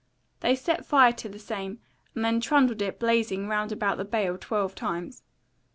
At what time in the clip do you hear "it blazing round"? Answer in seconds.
2.81-3.71